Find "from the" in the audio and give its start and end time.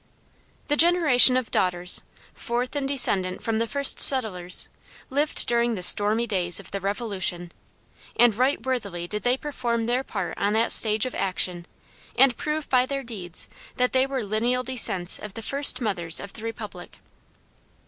3.43-3.67